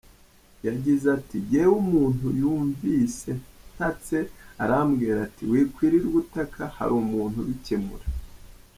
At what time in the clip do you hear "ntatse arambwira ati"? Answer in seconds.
3.73-5.43